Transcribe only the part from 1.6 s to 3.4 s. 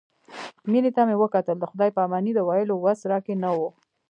خداى پاماني د ويلو وس راکښې